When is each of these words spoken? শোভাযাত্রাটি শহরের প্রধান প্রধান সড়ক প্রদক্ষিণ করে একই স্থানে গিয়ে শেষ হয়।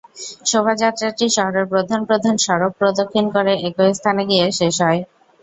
শোভাযাত্রাটি 0.45 1.25
শহরের 1.35 1.65
প্রধান 1.71 2.01
প্রধান 2.09 2.35
সড়ক 2.45 2.71
প্রদক্ষিণ 2.79 3.25
করে 3.35 3.53
একই 3.61 3.91
স্থানে 3.99 4.23
গিয়ে 4.29 4.45
শেষ 4.59 4.75
হয়। 4.81 5.01